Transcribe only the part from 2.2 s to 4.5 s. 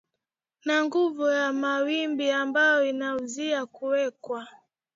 ambayo inazuia kuwekwa